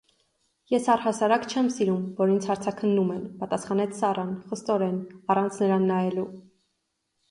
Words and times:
-Ես 0.75 0.87
առհասարակ 0.93 1.45
չեմ 1.51 1.69
սիրում, 1.75 2.07
որ 2.23 2.33
ինձ 2.37 2.49
հարցաքննում 2.53 3.13
են,- 3.19 3.29
պատասխանեց 3.45 3.97
Սառան 4.03 4.35
խստորեն, 4.51 5.01
առանց 5.35 5.65
նրան 5.65 5.91
նայելու: 5.95 6.31